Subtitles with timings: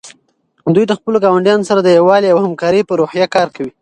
[0.75, 3.69] دوی د خپلو ګاونډیانو سره د یووالي او همکارۍ په روحیه کار کوي.